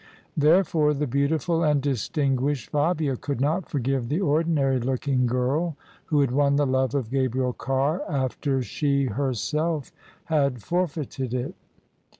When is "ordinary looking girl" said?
4.19-5.77